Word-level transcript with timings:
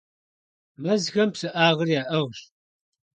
Мэзхэм 0.81 1.29
псыӀагъыр 1.33 1.89
яӀыгъщ. 1.99 2.39